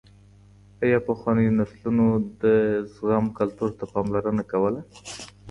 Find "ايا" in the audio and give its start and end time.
0.83-0.99